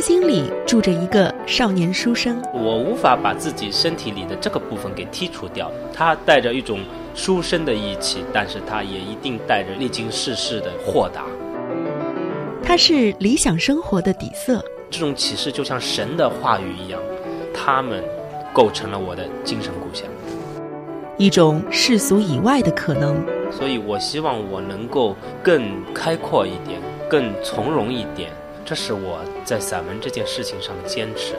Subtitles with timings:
[0.00, 5.70] 心里住着一个少年书生，我无法把自己身体里的这个部分给剔除掉。
[5.92, 6.80] 他带着一种
[7.14, 11.24] 书生的义气，但是他也一定带着历经世事的豁达。
[12.62, 14.64] 他是理想生活的底色。
[14.90, 17.00] 这种启示就像神的话语一样，
[17.52, 18.02] 他们
[18.52, 20.08] 构成了我的精神故乡，
[21.16, 23.22] 一种世俗以外的可能。
[23.52, 28.30] 所以我希望我能够更开阔一点，更从容一点。
[28.70, 31.34] 这是我在散文这件事情上的坚持。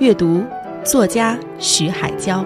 [0.00, 0.42] 阅读，
[0.82, 2.44] 作家徐海娇。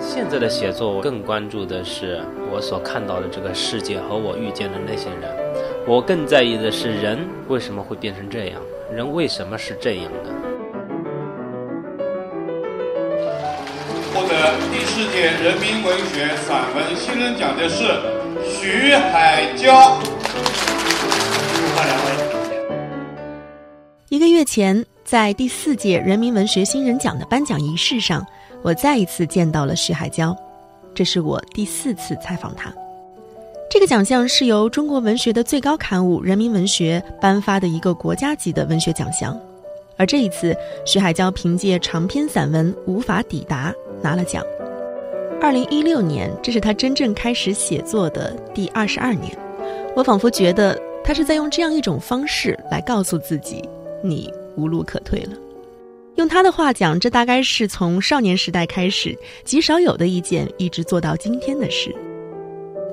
[0.00, 5.30] 现在的写作，我更关注的是我所看到的这个世界和我遇见的那些人。
[5.86, 10.30] 我更在意的是人为什么会变成这样，人为什么是这样的。
[14.14, 17.84] 获得第四届人民文学散文新人奖的是
[18.42, 20.00] 徐海娇。
[24.38, 28.24] 月前，在第四届人民文学新人奖的颁奖仪式上，
[28.62, 30.32] 我再一次见到了徐海娇。
[30.94, 32.72] 这是我第四次采访他。
[33.68, 39.36] 这个奖项是由中国文学的最高刊物《人民文学》颁发的一个国家级的文学奖项。
[39.96, 44.40] 而这一次，徐海娇凭借长篇散文《无法抵达》拿了奖。
[45.40, 49.36] 二零一六年，这是他真正开始写作的第二十二年。
[49.96, 53.68] 我仿佛觉得他是在用这样一种方式来告诉自己。
[54.02, 55.32] 你无路可退了。
[56.16, 61.94] 用他的话讲，这大概是从少年时代开始极少有的一件，一直做到今天的事。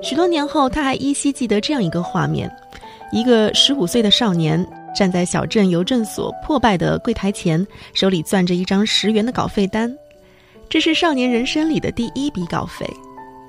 [0.02, 2.48] 许多年后，他还依稀记得这样一个画面：
[3.12, 4.64] 一个十五岁的少年
[4.94, 9.92] 站在小镇邮政所破败的柜台前，手里攥着一张十元的稿费单。
[10.68, 12.86] 这是少年人生里的第一笔稿费。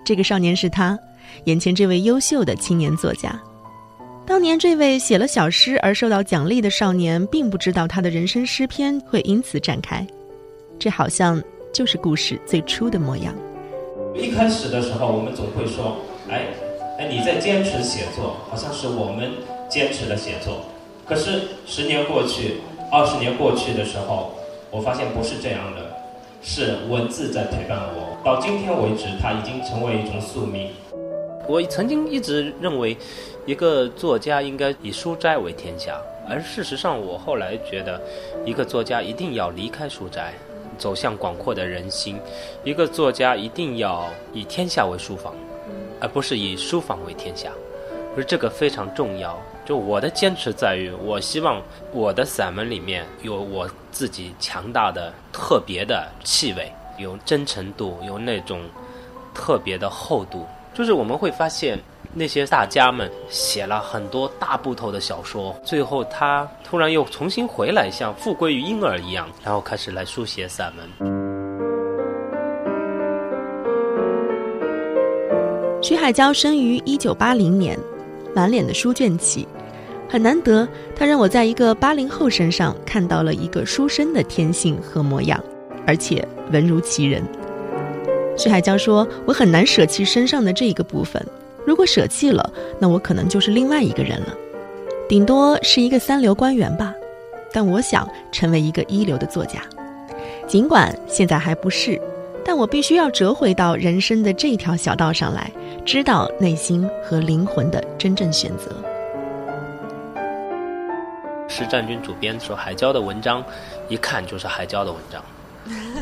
[0.04, 0.98] 这个少年是他，
[1.44, 3.40] 眼前这位优秀的青年作家。
[4.28, 10.06] 当年这位写了小诗而受到奖励的少年，并不知道他的人生诗篇会因此展开。
[10.78, 11.42] 这好像
[11.74, 13.34] 就是故事最初的模样。
[14.14, 15.96] 一开始的时候，我们总会说
[16.30, 16.42] ：“哎，
[17.00, 19.32] 哎，你在坚持写作，好像是我们
[19.70, 20.60] 坚持了写作。”
[21.08, 22.56] 可是十年过去，
[22.92, 24.34] 二十年过去的时候，
[24.70, 25.90] 我发现不是这样的，
[26.42, 28.18] 是文字在陪伴我。
[28.26, 30.72] 到今天为止，它已经成为一种宿命。
[31.48, 32.96] 我曾经一直认为，
[33.46, 35.98] 一个作家应该以书斋为天下，
[36.30, 38.02] 而事实上，我后来觉得，
[38.46, 40.34] 一个作家一定要离开书斋，
[40.78, 42.20] 走向广阔的人心。
[42.66, 45.34] 一个作家一定要以天下为书房，
[46.02, 47.50] 而不是以书房为天下。
[48.18, 49.40] 而这个非常重要。
[49.64, 58.62] 就我的坚持在于，我希望我的散文里面有我自己强大的、特别的气味，有真诚度，有那种
[59.34, 60.46] 特别的厚度。
[60.78, 61.80] 就是我们会发现，
[62.14, 70.88] 那些大家们写了很多大部头的小说，最后他突然又重新回来，像复归于婴儿一样，然后开始来书写散文。
[75.82, 77.76] 徐海娇生于一九八零年，
[78.36, 79.48] 满脸的书卷气，
[80.08, 85.44] 很难得，他让我在一个八零后身上看到了一个书生的天性和模样，
[85.88, 87.24] 而且文如其人。
[88.38, 91.26] 徐海娇说：“我很难舍弃身上的这一个部分，
[91.66, 92.48] 如果舍弃了，
[92.80, 94.28] 那我可能就是另外一个人了，
[95.10, 96.94] 顶多是一个三流官员吧。
[97.52, 99.62] 但我想成为一个一流的作家，
[100.48, 102.00] 尽管现在还不是，
[102.46, 105.52] 但我必须要折回到人生的这条小道上来，
[105.84, 108.72] 知道内心和灵魂的真正选择。”
[111.50, 113.44] 施占军主编说：“海娇的文章，
[113.90, 115.24] 一看就是海娇的文章。”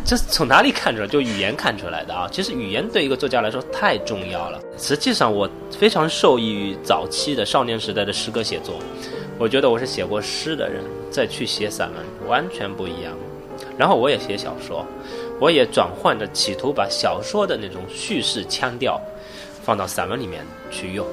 [0.03, 1.07] 这 从哪里看出来？
[1.07, 2.27] 就语言看出来的啊！
[2.31, 4.59] 其实语言对一个作家来说太重要了。
[4.77, 8.79] 实际上，我非常受益于早期的少年时代的诗歌写作。
[9.37, 13.13] 我觉得我是写过诗的人，再去写散文完全不一样。
[13.77, 14.85] 然后我也写小说，
[15.39, 19.01] 我也转换着，企图把小说的那种叙事腔调
[19.63, 21.05] 放到散文里面去用。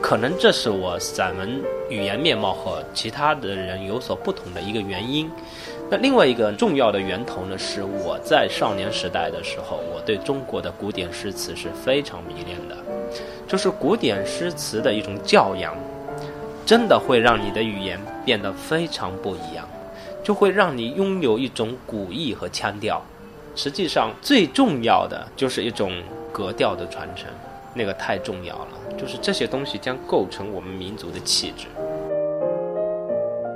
[0.00, 1.60] 可能这是我散文
[1.90, 5.28] 语言面貌和其他的人有所不同的一个原因。
[5.90, 12.76] 那另外一个重要的源头呢，是我在少年时代的时候，我对中国的古典诗词是非常迷恋的，
[13.46, 15.74] 就是古典诗词的一种教养，
[16.66, 19.66] 真的会让你的语言变得非常不一样，
[20.22, 23.02] 就会让你拥有一种古意和腔调。
[23.56, 25.90] 实际上，最重要的就是一种
[26.30, 27.28] 格调的传承，
[27.72, 28.68] 那个太重要了。
[28.98, 31.66] 就是这些东西将构成我们民族的气质。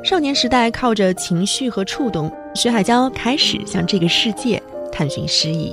[0.03, 4.61] 少年时代靠着情绪和触动，徐海娇开始向这个世界
[4.91, 5.73] 探寻诗意。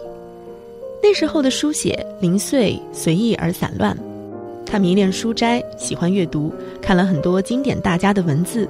[1.02, 3.98] 那时候的书写零碎、随意而散乱。
[4.68, 8.70] 他迷恋书斋，喜欢阅读，看了很多经典大家的文字。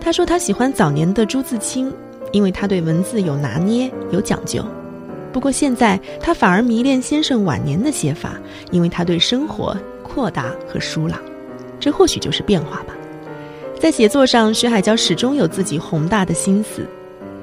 [0.00, 1.92] 他说他喜欢早年的朱自清，
[2.32, 4.64] 因为他对文字有拿捏、有讲究。
[5.32, 8.34] 不过现在他反而迷恋先生晚年的写法，
[8.72, 11.20] 因为他对生活扩大和疏朗。
[11.78, 12.91] 这或许就是变化吧。
[13.82, 16.86] 在写作上，徐海娇始终有自己宏大的心思。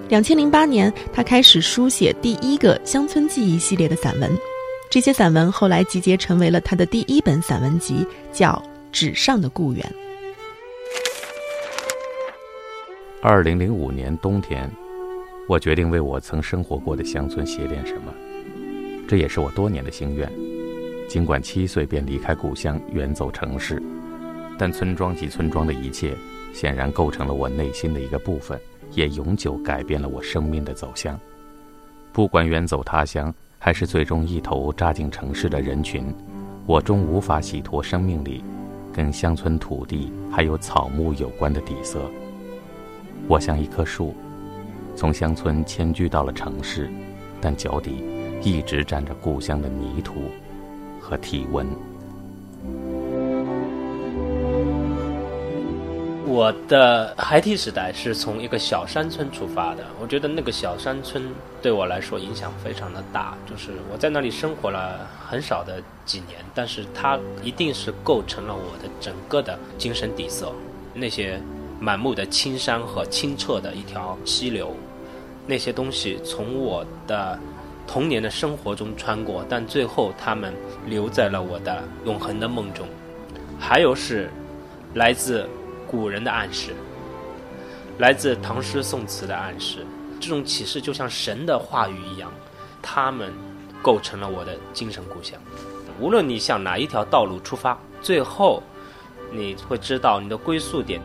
[0.07, 4.31] 两千零八年，他开始书写第一个乡村记忆系列的散文，
[4.89, 8.53] 这些散文后来集结成为了他的第一本散文集，叫
[8.89, 9.85] 《纸上的故园》。
[13.21, 14.71] 二零零五年冬天，
[15.45, 18.13] 我决定为我曾生活过的乡村写点什么，
[19.09, 20.31] 这也是我多年的心愿。
[21.05, 23.83] 尽管七岁便离开故乡，远走城市。
[24.59, 26.13] 但村庄及村庄的一切，
[26.53, 28.59] 显然构成了我内心的一个部分，
[28.91, 31.17] 也永久改变了我生命的走向。
[32.11, 36.13] 不管远走他乡，还是最终一头扎进城市的人群，
[36.65, 38.43] 我终无法洗脱生命里
[38.91, 42.01] 跟乡村土地还有草木有关的底色。
[43.29, 44.13] 我像一棵树，
[44.93, 46.91] 从乡村迁居到了城市，
[47.39, 48.03] 但脚底
[48.43, 50.15] 一直沾着故乡的泥土
[50.99, 51.65] 和体温。
[56.29, 61.23] 我的孩提时代是从一个小山村出发的，我觉得那个小山村
[61.59, 70.53] 对我来说影响非常的大，就是我在那里生活了很少的几年，但是它一定是构成了我的整个的精神底色。
[70.93, 71.41] 那些
[71.79, 74.75] 满目的青山和清澈的一条溪流，
[75.47, 77.39] 那些东西从我的
[77.87, 80.53] 童年的生活中穿过，但最后他们
[80.85, 82.87] 留在了我的永恒的梦中。
[83.59, 84.29] 还有是
[84.93, 85.49] 来自。
[85.89, 86.75] 古人的暗示，
[87.97, 89.83] 来自唐诗宋词的暗示，
[90.19, 92.31] 这种启示就像神的话语一样，
[92.79, 93.33] 他们
[93.81, 95.39] 构成了我的精神故乡。
[95.99, 98.61] 无论你向哪一条道路出发，最后
[99.31, 101.01] 你会知道你的归宿点。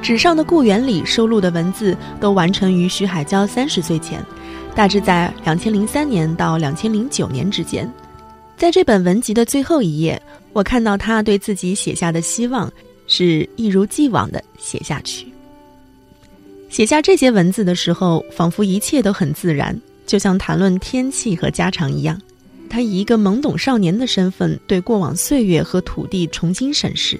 [0.00, 4.24] 纸上的故园里收录的文字都完成于徐海娇三十岁前，
[4.72, 7.92] 大致在两千零三年到两千零九年之间。
[8.60, 10.20] 在这本文集的最后一页。
[10.52, 12.70] 我看到他对自己写下的希望，
[13.06, 15.26] 是一如既往的写下去。
[16.68, 19.74] 写下这些文字的时候，仿佛一切都很自然，
[20.06, 22.20] 就像谈论天气和家常一样。
[22.68, 27.18] 他以一个懵懂少年的身份，对过往岁月和土地重新审视，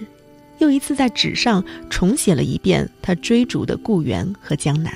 [0.59, 4.93] 又一次在纸上重写了一遍他追逐的故园和江南。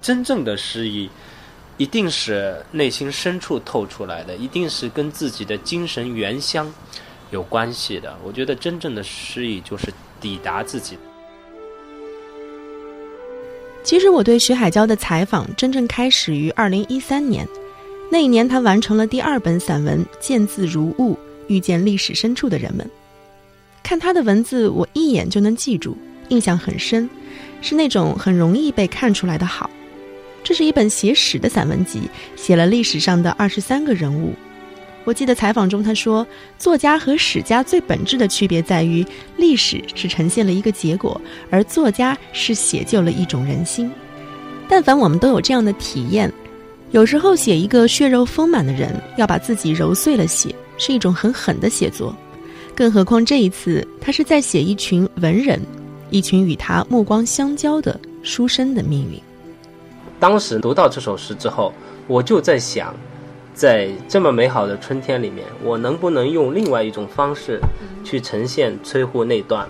[0.00, 1.08] 真正的诗意。
[1.78, 6.70] 一定是内心深处透出来的，一定是跟自己的精神原乡
[7.30, 8.14] 有关系的。
[8.24, 9.86] 我觉得真正的诗意就是
[10.20, 10.98] 抵达自己。
[13.84, 17.46] 其实我对徐海娇的采访真正开始于二零一三年，
[18.10, 21.14] 那一年他完成了第二本散文《见字如晤》，
[21.46, 22.90] 遇见历史深处的人们。
[23.84, 25.96] 看他的文字，我一眼就能记住，
[26.28, 27.08] 印象很深，
[27.62, 29.70] 是那种很容易被看出来的好。
[30.48, 32.00] 这是一本写史的散文集，
[32.34, 34.32] 写了历史上的二十三个人物。
[35.04, 36.26] 我记得采访中他说，
[36.58, 43.92] 作家和史家最本质的区别在于，历史是呈现了一个结果，而作家是写就了一种人心。
[44.66, 46.32] 但凡我们都有这样的体验，
[46.92, 52.16] 有时候写一个血肉丰满的人，要把自己揉碎了写，是一种很狠的写作。
[52.74, 55.60] 更何况这一次，他是在写一群文人，
[56.08, 59.20] 一群与他目光相交的书生的命运。
[60.20, 61.72] 当时读到这首诗之后，
[62.06, 62.94] 我就在想，
[63.54, 67.60] 在这么美好的春天里面，我能不能用另外一种方式，
[68.04, 69.68] 去呈现崔护那段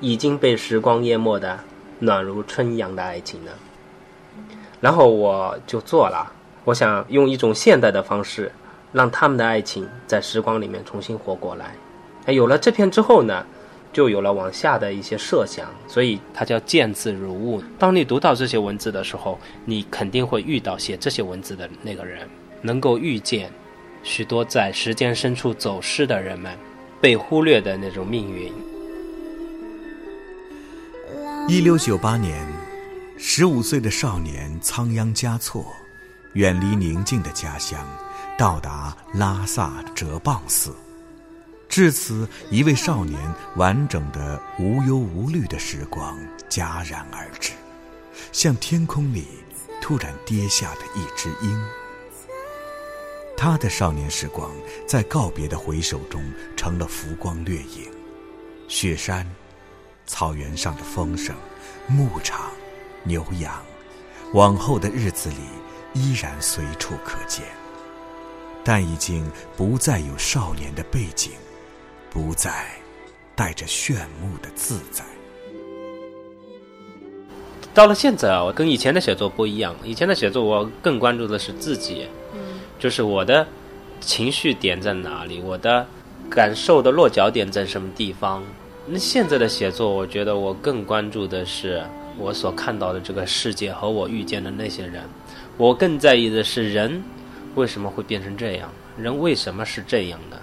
[0.00, 1.58] 已经被时光淹没的
[1.98, 3.50] 暖如春阳的爱情呢？
[4.80, 6.32] 然后我就做了，
[6.64, 8.52] 我想用一种现代的方式，
[8.92, 11.74] 让他们的爱情在时光里面重新活过来。
[12.26, 13.44] 哎，有了这篇之后呢？
[13.92, 17.62] 就有了往下的一些设想，所以它叫见字如晤。
[17.78, 22.26] 当你读到这些文字的时候，你肯定会遇到写这些文字的那个人，
[22.62, 23.52] 能够遇见
[24.02, 26.56] 许多在时间深处走失的人们，
[27.00, 28.50] 被忽略的那种命运。
[31.48, 32.46] 一六九八年，
[33.18, 35.66] 十五岁的少年仓央嘉措，
[36.32, 37.78] 远离宁静的家乡，
[38.38, 40.72] 到达拉萨哲蚌寺。
[41.72, 43.18] 至此，一位少年
[43.56, 46.18] 完整的无忧无虑的时光
[46.50, 47.52] 戛然而止，
[48.30, 49.26] 像天空里
[49.80, 51.64] 突然跌下的一只鹰。
[53.38, 54.50] 他的少年时光
[54.86, 56.22] 在告别的回首中
[56.54, 57.90] 成了浮光掠影，
[58.68, 59.26] 雪山、
[60.04, 61.34] 草原上的风声、
[61.86, 62.50] 牧场、
[63.02, 63.50] 牛羊，
[64.34, 65.36] 往后的日子里
[65.94, 67.46] 依然随处可见，
[68.62, 69.26] 但已经
[69.56, 71.32] 不再有少年的背景。
[72.12, 72.66] 不再
[73.34, 75.02] 带着炫目的自在。
[77.72, 79.74] 到了现在啊，我跟以前的写作不一样。
[79.82, 82.06] 以前的写作，我更关注的是自己，
[82.78, 83.46] 就是我的
[83.98, 85.86] 情绪点在哪里，我的
[86.28, 88.42] 感受的落脚点在什么地方。
[88.86, 91.82] 那现在的写作，我觉得我更关注的是
[92.18, 95.02] 我所看到的这个世界和我遇见的那些人。
[95.56, 97.02] 我更在意的是人
[97.54, 100.41] 为什么会变成这样，人为什么是这样的。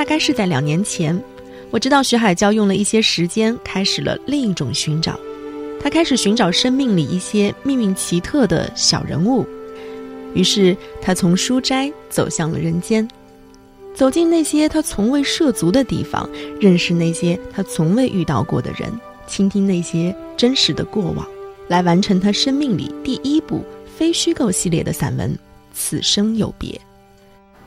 [0.00, 1.22] 大概是在两年前，
[1.70, 5.20] 我知道徐海娇用了一些时间，开始了另一种寻找。
[5.78, 9.46] 他开始寻找生命里一些命运奇特的小人物。
[10.32, 13.06] 于是，他从书斋走向了人间，
[13.94, 16.26] 走进那些他从未涉足的地方，
[16.58, 18.90] 认识那些他从未遇到过的人，
[19.26, 21.28] 倾听那些真实的过往，
[21.68, 23.62] 来完成他生命里第一部
[23.98, 25.30] 非虚构系列的散文
[25.74, 26.70] 《此生有别》。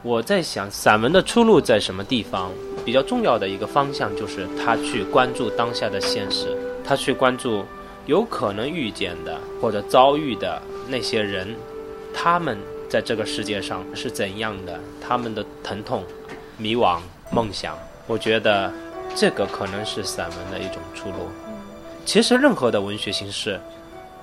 [0.04, 2.52] 我在想，散文的出路在什么地方？
[2.84, 7.64] 比较重要的一个方向就是他去关注当下的现实，他去关注
[8.06, 11.56] 有可能遇见的或者遭遇的那些人，
[12.14, 12.58] 他们
[12.90, 16.04] 在这个世界上是怎样的，他们的疼痛、
[16.58, 17.00] 迷惘、
[17.32, 17.78] 梦想。
[18.06, 18.70] 我觉得
[19.16, 21.30] 这个可能是散文的一种出路。
[22.04, 23.58] 其实，任何的文学形式，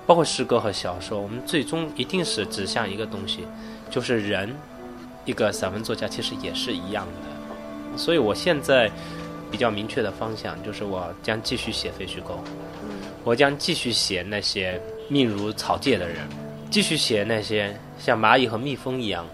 [0.05, 3.39] 包括诗歌和小说，我们最终一定是指向一个东西，
[3.89, 4.55] 就是人。
[5.25, 8.89] 一个散文作家其实也是一样的，所以我现在
[9.51, 12.39] 比较明确的方向就是我将继续写非虚构，
[13.23, 16.17] 我将继续写那些命如草芥的人，
[16.71, 19.25] 继续写那些像蚂蚁和蜜蜂一样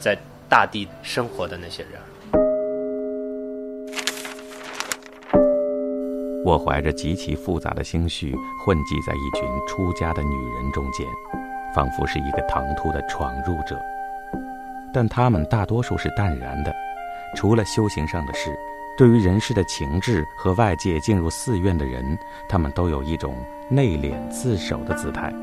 [0.00, 0.18] 在
[0.48, 1.92] 大地生活的那些人。
[6.44, 11.06] 我怀着极其复杂的心绪，混迹在一群出家的女人中间，
[11.74, 13.80] 仿佛是一个唐突的闯入者。
[14.94, 16.72] 但他们大多数是淡然的，
[17.34, 18.56] 除了修行上的事，
[18.96, 22.16] 对于人世的情志和外界进入寺院的人，
[22.48, 23.36] 他们都有一种
[23.68, 25.34] 内敛自守的姿态，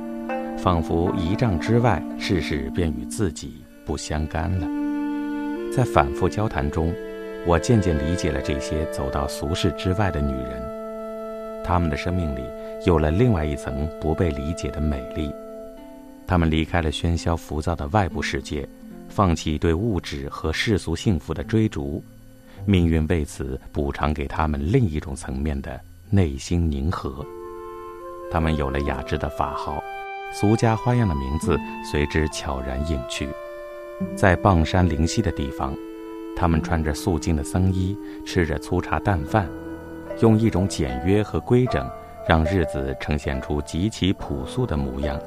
[0.57, 4.65] 仿佛一丈之外，世事便与自己不相干了。
[5.75, 6.93] 在反复交谈中，
[7.45, 12.41] 我渐渐理解了这些走到俗世之外的女人，她们的生命里
[12.85, 15.29] 有了另外一层不被理解的美丽，
[16.25, 18.65] 她们离开了喧嚣浮躁的外部世界。
[19.11, 22.03] 放弃对物质和世俗幸福的追逐，
[22.65, 27.23] 命运为此补偿给他们另一种层面的内心宁和。
[28.31, 29.83] 他们有了雅致的法号，
[30.33, 33.27] 俗家花样的名字随之悄然隐去。
[34.15, 35.75] 在傍山灵溪的地方，
[36.35, 39.47] 他们穿着素净的僧衣，吃着粗茶淡饭，
[40.21, 41.87] 用一种简约和规整，
[42.27, 45.19] 让日子呈现出极其朴素的模样。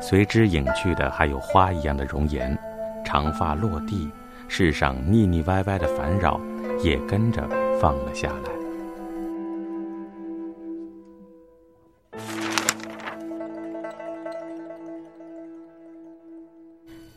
[0.00, 2.56] 随之隐去的还有花一样的容颜。
[3.12, 4.08] 长发落地，
[4.48, 6.40] 世上腻腻歪歪的烦扰
[6.82, 7.46] 也跟着
[7.78, 8.50] 放了下来。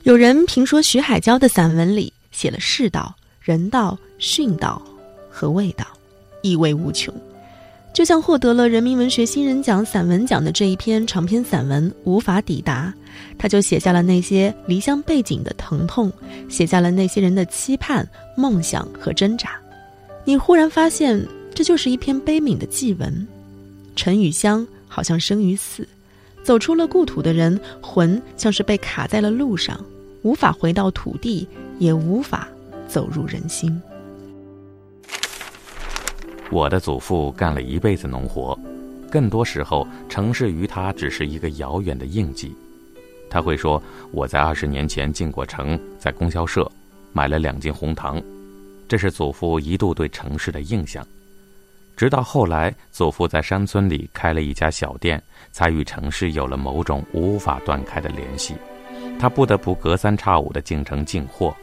[0.03, 4.81] 有人评说，徐海娇的散文里写了世道、人道、训道
[5.29, 5.85] 和味道，
[6.41, 7.15] 意味无穷。
[7.95, 12.93] 就像获得了人民文学新人奖散文奖的这一篇长篇散文《无法抵达》，
[13.37, 16.11] 他就写下了那些离乡背景的疼痛，
[16.49, 19.51] 写下了那些人的期盼、梦想和挣扎。
[20.25, 23.25] 你忽然发现，这就是一篇悲悯的祭文。
[23.95, 25.87] 尘与香好像生于死，
[26.43, 29.79] 走出了故土的人，魂像是被卡在了路上，
[30.21, 31.47] 无法回到土地，
[31.79, 32.45] 也无法
[32.89, 33.81] 走入人心。
[36.51, 38.57] 我的祖父干了一辈子农活，
[39.11, 42.55] 更多时候城市于他只是一个遥远的印记。
[43.29, 43.81] 他会说
[44.13, 46.71] ：“我在二十年前进过城，在供销社
[47.11, 48.21] 买了两斤红糖。”
[48.87, 51.05] 这是祖父一度对城市的印象。
[51.97, 55.21] 直到后来，祖父在山村里开了一家小店，
[55.51, 58.53] 才与城市有了某种无法断开的联系。
[59.19, 61.53] 他不得不隔三差五的进城进货。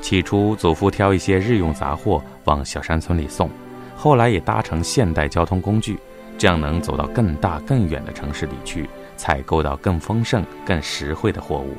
[0.00, 3.50] 起初，祖父挑一些日用杂货往小山村里送。
[3.96, 5.98] 后来也搭乘现代交通工具，
[6.36, 11.74] 这样能走到更大更远的城市里去，采购到更丰盛、更实惠的货物。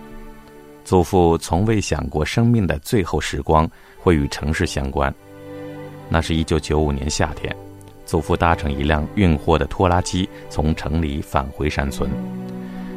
[0.84, 3.70] 祖父从未想过生命的最后时光
[4.00, 5.14] 会与城市相关。
[6.10, 7.56] 那是一九九五年夏天，
[8.06, 12.10] 祖父搭乘一辆运货的拖拉机从城里返回山村。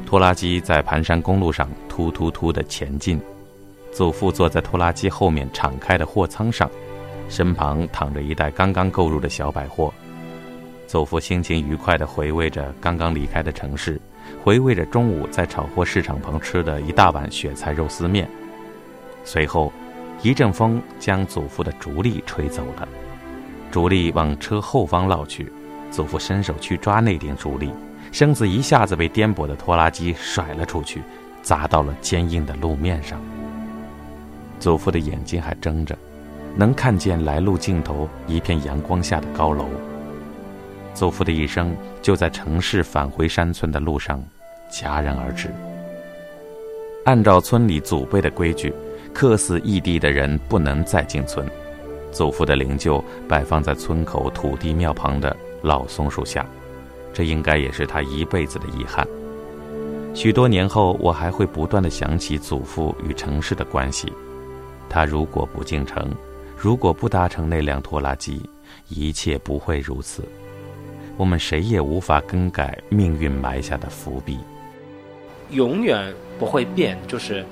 [0.07, 3.21] 拖拉机在盘山公路上突突突地前进，
[3.93, 6.71] 祖父坐在拖拉机后面敞开的货舱上，
[7.31, 9.91] 身旁躺着一袋刚刚购入的小百货。
[10.87, 13.99] 祖父心情愉快地回味着刚刚离开的城市，
[14.43, 18.29] 回味着中午在炒货市场旁吃的一大碗雪菜肉丝面。
[19.25, 19.73] 随后，
[20.21, 22.89] 一阵风将祖父的竹笠吹走了。
[23.71, 25.51] 竹笠往车后方落去，
[25.93, 27.73] 祖父伸手去抓那顶竹笠，
[28.11, 31.01] 身子一下子被颠簸的拖拉机甩了出去，
[31.41, 33.21] 砸到了坚硬的路面上。
[34.59, 35.97] 祖父的眼睛还睁着，
[36.57, 39.67] 能看见来路尽头一片阳光下的高楼。
[40.93, 44.23] 祖父的一生就在城市返回山村的路上
[44.71, 45.49] 戛然而止。
[47.05, 48.75] 按照村里祖辈的规矩，
[49.15, 51.47] 客死异地的人不能再进村。
[52.13, 56.45] 祖父的灵柩摆放在村口土地庙旁的老松树下，
[57.13, 59.07] 这应该也是他一辈子的遗憾。
[60.13, 64.13] 许多年后，我还会不断的想起祖父与城市的关系。
[64.89, 66.11] 他如果不进城，
[66.63, 68.43] 如果不搭乘那辆拖拉机，
[68.91, 70.23] 一切不会如此。
[71.17, 74.39] 我们谁也无法更改命运埋下的伏笔。
[75.49, 77.47] 永远不会变，就是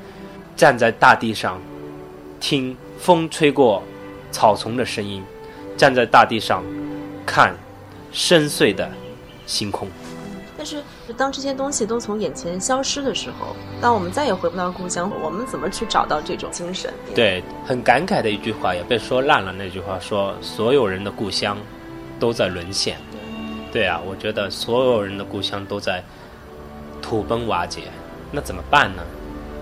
[0.55, 1.59] 站在大地上，
[2.39, 3.83] 听风吹过。
[4.31, 5.25] 草丛的声音，
[5.75, 6.63] 站在大地上，
[7.25, 7.57] 看
[8.13, 8.93] 深邃的
[9.47, 9.89] 星空。
[10.59, 10.83] 但是，
[11.17, 16.93] 当这些东西都从眼前消失的时候，当我们再也回不到故乡，我们怎么去找到这种精神？
[17.15, 19.53] 对，很感慨的一句话，也被说烂了。
[19.53, 21.57] 那句话说：“所有人的故乡
[22.19, 22.99] 都在沦陷。”
[23.73, 26.03] 对啊，我觉得所有人的故乡都在
[27.01, 27.83] 土崩瓦解。
[28.33, 29.03] 那怎么办呢？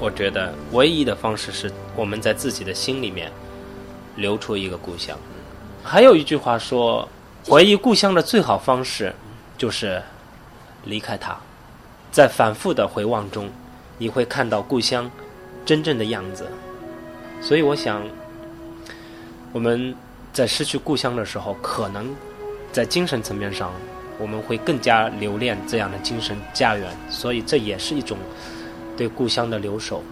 [0.01, 3.31] 我觉得唯一的方式是我们在自己的心里面。
[4.19, 5.15] 留出一个故乡，
[5.85, 7.07] 还有一句话说，
[7.45, 9.15] 回忆故乡的最好方式，
[9.59, 10.03] 就是
[10.87, 11.37] 离开它。
[12.11, 13.51] 在反复的回望中，
[13.99, 15.11] 你会看到故乡
[15.67, 16.47] 真正的样子。
[17.43, 18.03] 所以，我想，
[19.53, 19.95] 我们
[20.33, 22.15] 在失去故乡的时候，可能
[22.73, 23.71] 在精神层面上，
[24.19, 26.91] 我们会更加留恋这样的精神家园。
[27.11, 28.17] 所以，这也是一种
[28.97, 30.03] 对故乡的留守。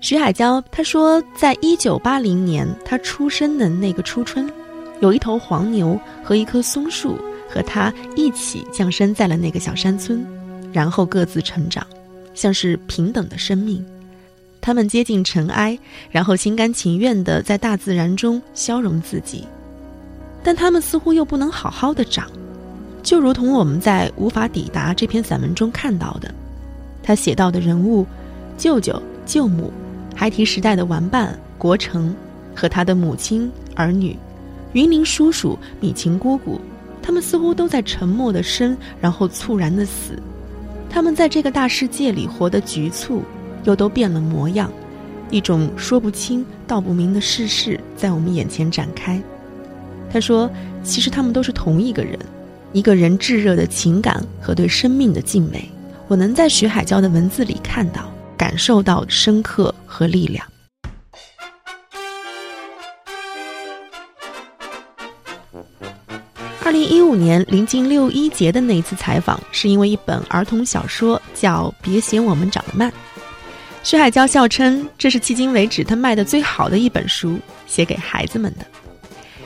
[0.00, 4.50] 徐海娇他说，在一九八零年他出生的那个初春，
[4.98, 7.16] 有一头黄牛和一棵松树
[7.52, 10.24] 和他一起降生在了那个小山村，
[10.72, 11.86] 然后各自成长，
[12.34, 13.84] 像是平等的生命。
[14.62, 15.78] 他们接近尘埃，
[16.10, 19.44] 然后心甘情愿地在大自然中消融自己，
[20.42, 22.30] 但他们似乎又不能好好的长，
[23.02, 26.32] 就如同我们在《无法抵达》这篇散文中看到的，
[27.02, 28.06] 他写到的人物，
[28.56, 29.70] 舅舅、舅母。
[30.14, 32.14] 孩提时代的玩伴国成，
[32.54, 34.16] 和他的母亲、儿女，
[34.74, 36.60] 云林叔叔、米晴姑姑，
[37.02, 40.16] 他们似乎都在沉默的生，然后猝然的死。
[40.88, 43.22] 他们在这个大世界里活得局促，
[43.64, 44.70] 又都变了模样。
[45.30, 49.20] 一种说不清道不明的世事在我们眼前展开。
[50.12, 50.50] 他说
[50.84, 52.18] ：“其实他们都是同一个人，
[52.72, 55.68] 一个人炙热的情感和对生命的敬畏。
[56.06, 60.44] 我能在徐海娇的文字里看到。”感受到深刻和力量。
[66.72, 72.90] 二零一五年临近六一节的那一次采访，是因为一本儿童小说叫《别嫌我们长得慢》。
[73.82, 78.64] 徐海娇笑称，这是迄今为止他卖的最好的一本书，写给孩子们的。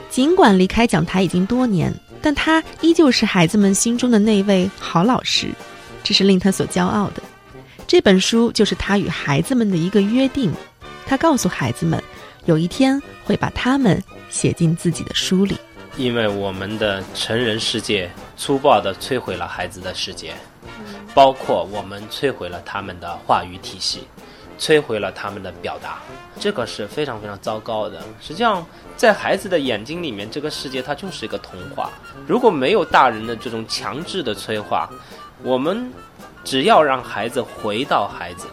[0.08, 5.48] 尽管离开讲台已经多年，但他依旧是孩子们心中的那位好老师，
[6.04, 7.20] 这是令他所骄傲的。
[7.88, 10.52] 这本书就是他与孩子们的一个约定，
[11.04, 12.00] 他告诉孩子们，
[12.44, 15.56] 有一天会把他们写进自己的书里。
[15.96, 20.35] 因为我们的成人世界粗暴地摧毁了孩子的世界，
[21.14, 24.06] 包括我们摧毁了他们的话语体系，
[24.59, 25.98] 摧毁了他们的表达，
[26.38, 28.02] 这个是非常非常糟糕的。
[28.20, 28.64] 实际上，
[28.96, 31.90] 在孩子的眼睛里面，这个世界它就是一个童话。
[32.26, 34.88] 如果没有大人的这种强制的催化，
[35.42, 35.92] 我们。
[36.44, 38.46] 只要让孩子回到孩子，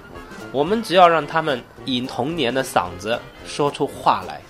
[0.52, 4.42] 我们只要让他们以童年的嗓子说出话来，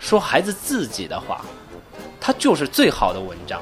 [0.00, 1.40] 说孩子自己的话，
[2.28, 3.58] 他就是最好的文章。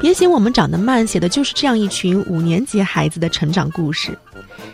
[0.00, 4.18] 别嫌我们长得慢，写的就是这样一群五年级孩子的成长故事：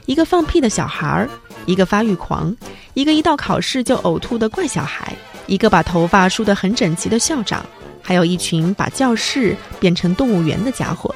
[0.07, 1.29] 一个放屁的小孩儿，
[1.67, 2.57] 一个发育狂，
[2.95, 5.15] 一个一到考试就呕吐的怪小孩，
[5.47, 7.63] 一个把头发梳得很整齐的校长，
[8.01, 11.15] 还有一群把教室变成动物园的家伙。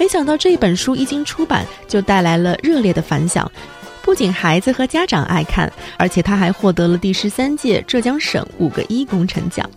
[0.00, 3.48] 没想到这本书一经出版，就带来了热烈的反响。
[4.08, 9.68] 不仅孩子和家长爱看，而且他还获得了第十三届浙江省五个一工程奖。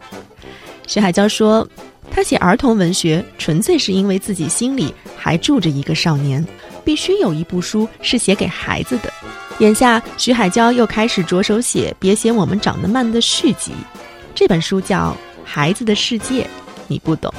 [0.87, 1.67] 徐海娇说
[2.09, 6.41] ：“他写儿童文学，纯粹是因为自己心里还住着一个少年，
[6.85, 9.11] 必须有一部书是写给孩子的。”
[9.59, 13.73] 眼下，徐海娇又开始着手写《别嫌我们长得慢》的续集，
[14.33, 15.09] 这本书叫
[15.43, 16.43] 《孩子的世界》，
[16.87, 17.33] 你不懂。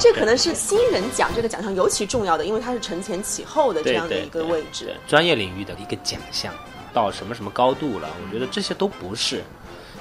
[0.00, 6.54] 这可能是新人奖这个奖项尤其重要的，因为它是承前启后的这样的一个位置，专业领域的一个奖项，
[6.92, 8.08] 到什么什么高度了？
[8.26, 9.44] 我觉得这些都不是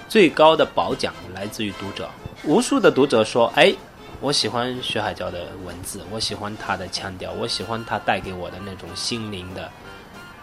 [0.08, 2.10] 最高的褒奖，来自于读者。
[2.46, 3.76] 无数的读者说：“哎，
[4.22, 9.70] 我喜欢徐海娇的文字，我喜欢她的腔调，我喜欢她带给我的那种心灵的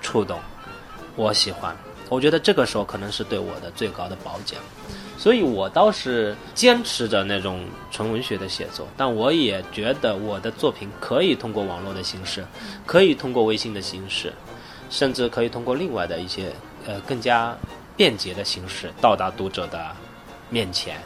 [0.03, 0.38] 触动，
[1.16, 1.75] 我喜欢。”
[2.09, 4.61] 我觉得这个时候可能是对我的最高的褒奖。
[5.19, 12.45] 所以，我倒是坚持着那种纯文学的写作，但我也觉得我的作品可以通过网络的形式，
[12.85, 14.31] 可以通过微信的形式，
[14.90, 16.53] 甚至可以通过另外的一些
[16.87, 17.57] 呃更加
[17.97, 19.90] 便捷的形式到达读者的
[20.51, 21.01] 面前。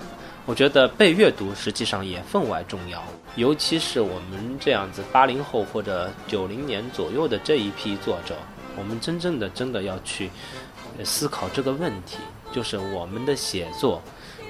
[0.44, 3.02] 我觉得被阅读实际上也分外重要，
[3.36, 8.34] 尤其是我们这样子八零后或者九零年左右的这一批作者，
[8.76, 10.28] 我们真正的真的要去
[11.04, 12.16] 思考这个问题。
[12.52, 14.02] 就是我们的写作，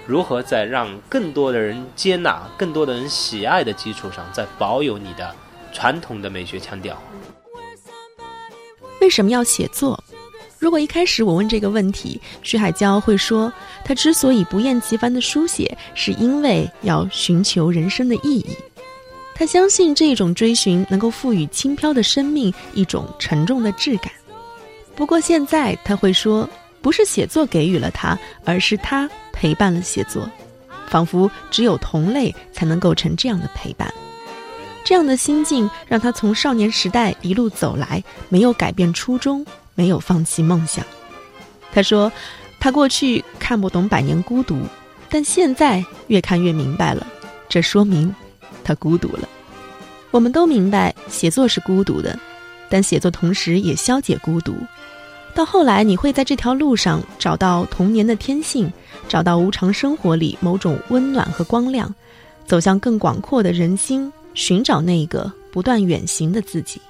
[0.07, 5.35] 如何在让更多的人接纳、更多的人喜爱的基础上，在保有你的
[5.73, 6.97] 传统的美学腔调。
[9.03, 10.03] 为什么要写作？
[10.59, 13.53] 如果一开始我问这个问题，徐海娇会说，
[13.85, 18.57] 他之所以不厌其烦的书写，是因为要寻求人生的意义。
[19.35, 24.13] 他相信这一种追寻能够赋予轻飘的生命一种沉重的质感。
[25.01, 26.47] 不过现在他会说。
[26.83, 30.27] 不是写作给予了他，而是他陪伴了写作，
[30.89, 33.93] 仿佛只有同类才能构成这样的陪伴。
[34.83, 40.83] 这样的心境让他从少年时代一路走来，没有改变初衷，没有放弃梦想。
[41.71, 42.11] 他说
[42.59, 44.55] ：“他过去看不懂《百年孤独》，
[45.11, 47.07] 但现在越看越明白了。
[47.47, 48.15] 这说明
[48.65, 49.29] 他孤独了。
[50.13, 52.19] 我们都明白，写作是孤独的，
[52.71, 54.57] 但写作同时也消解孤独。”
[55.35, 58.71] 到后来，你会在这条路上找到童年的天性，
[59.09, 61.93] 找到无常生活里某种温暖和光亮，
[62.47, 66.81] 走向更广阔的人心，寻找那个不断远行的自己。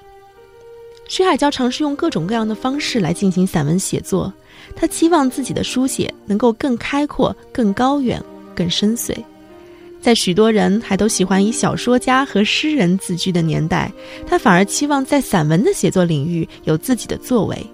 [1.06, 4.32] 徐海娇尝试用各种各样的方式来进行散文写作，
[4.74, 8.22] 他期望自己的书写能够更开阔、更高远、
[8.54, 9.14] 更深邃。
[10.00, 13.92] 在许多人还都喜欢以小说家和诗人自居的年代，
[14.26, 17.66] 他反而期望在散文的写作领域有自己的作为。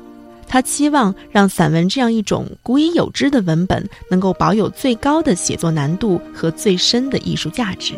[0.48, 7.94] 他期望让散文这样一种古已有之的文本能够保有最高的写作难度和最深的艺术价值。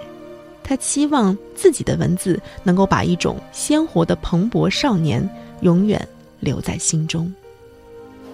[0.64, 5.26] 他期望自己的文字能够把一种鲜活的蓬勃少年
[5.62, 6.06] 永远
[6.40, 7.32] 留在心中。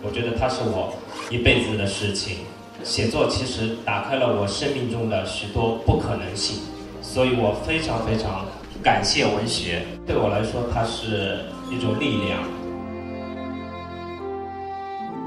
[0.03, 0.93] 我觉得它是我
[1.31, 2.39] 一辈子的事情。
[2.83, 6.59] 写作其实打开了我生命中的许多不可能性，
[7.01, 8.45] 所以我非常非常
[8.83, 9.87] 感谢文学。
[10.07, 12.43] 对我来说，它是一种力量。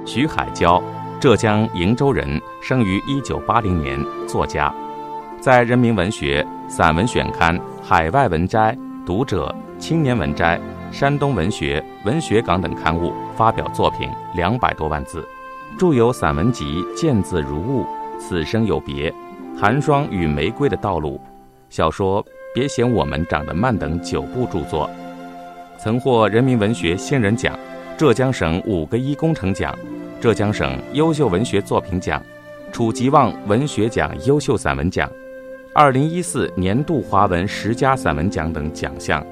[0.07, 0.81] 徐海娇，
[1.19, 4.73] 浙江鄞州人，生于一九八零年，作家，
[5.41, 8.71] 在《人民文学》《散文选刊》《海外文摘》
[9.05, 10.57] 《读者》《青年文摘》
[10.97, 15.27] 《山东文学》《文学港》等刊物发表作品两百多万字，
[15.77, 17.83] 著有散文集《见字如晤》
[18.17, 19.11] 《此生有别》
[19.59, 21.17] 《寒霜与玫瑰的道路》
[21.69, 22.23] 小说
[22.55, 24.89] 《别嫌我们长得慢》等九部著作，
[25.77, 27.59] 曾获人民文学新人奖、
[27.97, 29.77] 浙江省五个一工程奖。
[30.19, 32.21] 浙江省优秀文学作品奖、
[32.71, 35.07] 楚吉旺文学奖优秀散文奖、
[35.75, 39.23] 二零一四年度华文十佳散文奖等奖项。